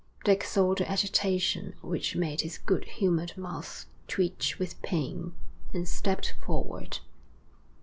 [0.23, 5.33] Dick saw the agitation which made his good humoured mouth twitch with pain,
[5.75, 6.97] and stepped forward.